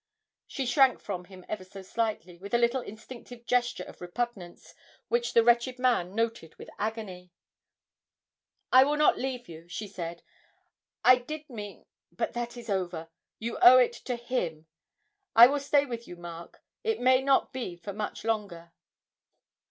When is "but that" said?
12.11-12.57